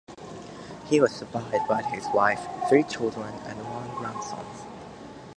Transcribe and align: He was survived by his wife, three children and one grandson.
He 0.89 0.99
was 0.99 1.11
survived 1.15 1.67
by 1.67 1.83
his 1.83 2.07
wife, 2.11 2.43
three 2.67 2.81
children 2.81 3.35
and 3.45 3.57
one 3.63 3.87
grandson. 3.95 4.43